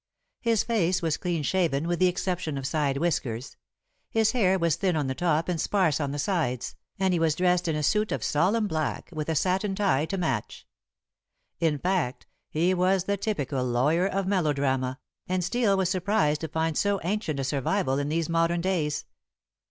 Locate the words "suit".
7.83-8.11